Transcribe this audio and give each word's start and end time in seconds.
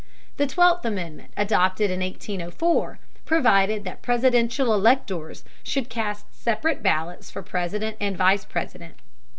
The 0.37 0.47
Twelfth 0.47 0.83
Amendment, 0.83 1.29
adopted 1.37 1.91
in 1.91 1.99
1804, 1.99 2.97
provided 3.23 3.83
that 3.83 4.01
presidential 4.01 4.73
electors 4.73 5.43
should 5.61 5.91
cast 5.91 6.25
separate 6.33 6.81
ballots 6.81 7.29
for 7.29 7.43
President 7.43 7.97
and 8.01 8.17
Vice 8.17 8.43
President. 8.43 8.95